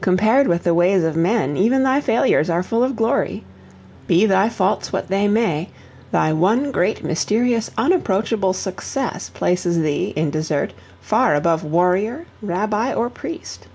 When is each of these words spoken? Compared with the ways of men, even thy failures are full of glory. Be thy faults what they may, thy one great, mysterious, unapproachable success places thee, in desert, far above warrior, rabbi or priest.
Compared 0.00 0.48
with 0.48 0.62
the 0.62 0.72
ways 0.72 1.04
of 1.04 1.18
men, 1.18 1.54
even 1.54 1.82
thy 1.82 2.00
failures 2.00 2.48
are 2.48 2.62
full 2.62 2.82
of 2.82 2.96
glory. 2.96 3.44
Be 4.06 4.24
thy 4.24 4.48
faults 4.48 4.90
what 4.90 5.08
they 5.08 5.28
may, 5.28 5.68
thy 6.10 6.32
one 6.32 6.72
great, 6.72 7.04
mysterious, 7.04 7.70
unapproachable 7.76 8.54
success 8.54 9.28
places 9.34 9.80
thee, 9.82 10.14
in 10.16 10.30
desert, 10.30 10.72
far 11.02 11.34
above 11.34 11.62
warrior, 11.62 12.24
rabbi 12.40 12.94
or 12.94 13.10
priest. 13.10 13.68